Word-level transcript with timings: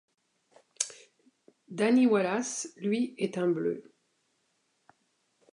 Danny 1.71 2.07
Wallace, 2.07 2.73
lui, 2.77 3.13
est 3.19 3.37
un 3.37 3.49
bleu. 3.49 3.83